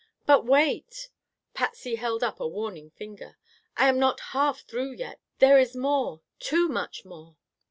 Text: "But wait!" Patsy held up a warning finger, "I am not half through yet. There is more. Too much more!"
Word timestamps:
"But 0.25 0.47
wait!" 0.47 1.09
Patsy 1.53 1.93
held 1.93 2.23
up 2.23 2.39
a 2.39 2.47
warning 2.47 2.89
finger, 2.89 3.37
"I 3.77 3.87
am 3.87 3.99
not 3.99 4.19
half 4.33 4.61
through 4.61 4.93
yet. 4.93 5.19
There 5.37 5.59
is 5.59 5.75
more. 5.75 6.21
Too 6.39 6.67
much 6.69 7.05
more!" 7.05 7.37